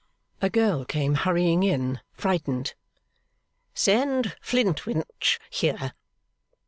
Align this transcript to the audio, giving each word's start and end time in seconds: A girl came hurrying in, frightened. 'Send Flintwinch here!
A 0.41 0.49
girl 0.49 0.83
came 0.83 1.13
hurrying 1.13 1.61
in, 1.61 1.99
frightened. 2.15 2.73
'Send 3.75 4.35
Flintwinch 4.41 5.39
here! 5.51 5.93